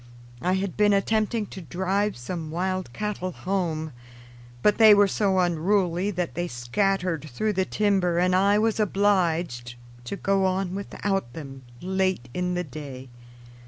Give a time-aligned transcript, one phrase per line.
[0.41, 3.93] I had been attempting to drive some wild cattle home,
[4.63, 9.75] but they were so unruly that they scattered through the timber and I was obliged
[10.05, 13.09] to go on without them late in the day.